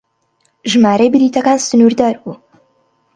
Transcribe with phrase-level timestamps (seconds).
[0.71, 2.33] ژمارەی بلیتەکان سنوردار بوو.